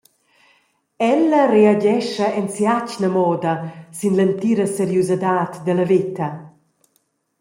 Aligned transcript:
Ella 1.13 1.41
reagescha 1.55 2.27
en 2.39 2.47
sia 2.55 2.71
atgna 2.79 3.09
moda 3.17 3.53
sin 3.97 4.13
l’entira 4.15 4.65
seriusadad 4.77 5.51
dalla 5.65 5.87
veta. 5.93 6.27